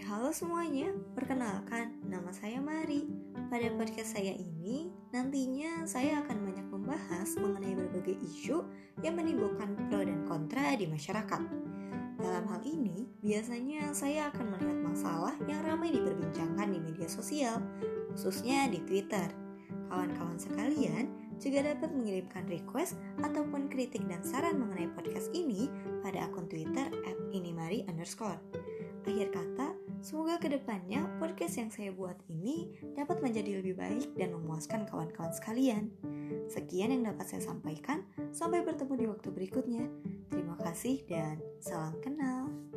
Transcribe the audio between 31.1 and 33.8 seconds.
podcast yang saya buat ini dapat menjadi lebih